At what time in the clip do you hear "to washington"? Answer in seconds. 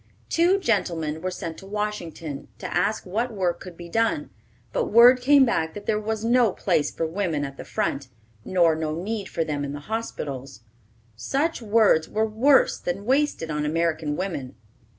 1.59-2.47